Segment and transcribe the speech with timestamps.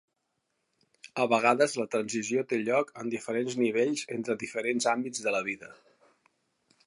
[1.23, 5.73] A vegades, la transició té lloc en diferents nivells entre diferents àmbits de la vida.